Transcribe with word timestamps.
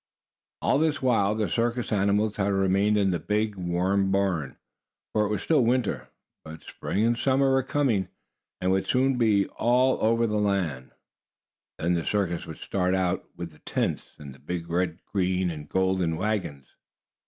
All 0.63 0.79
this 0.79 0.99
while 0.99 1.35
the 1.35 1.47
circus 1.47 1.91
animals 1.91 2.37
had 2.37 2.51
remained 2.53 2.97
in 2.97 3.11
the 3.11 3.19
big, 3.19 3.53
warm 3.55 4.09
barn, 4.09 4.57
for 5.13 5.25
it 5.27 5.29
was 5.29 5.43
still 5.43 5.63
winter. 5.63 6.07
But 6.43 6.63
spring 6.63 7.05
and 7.05 7.15
summer 7.15 7.51
were 7.51 7.61
coming, 7.61 8.07
and 8.59 8.71
would 8.71 8.87
soon 8.87 9.19
be 9.19 9.45
over 9.59 9.59
all 9.61 10.17
the 10.17 10.25
land. 10.37 10.89
Then 11.77 11.93
the 11.93 12.03
circus 12.03 12.47
would 12.47 12.57
start 12.57 12.95
out 12.95 13.29
with 13.37 13.51
the 13.51 13.59
tents, 13.59 14.15
and 14.17 14.33
the 14.33 14.39
big 14.39 14.71
red, 14.71 14.97
green 15.05 15.51
and 15.51 15.69
golden 15.69 16.17
wagons. 16.17 16.69